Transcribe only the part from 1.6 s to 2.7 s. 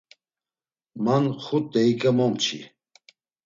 deiǩe momçi.